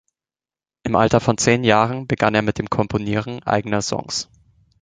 [0.81, 4.29] Im Alter von zehn Jahren begann er mit dem Komponieren eigener Songs.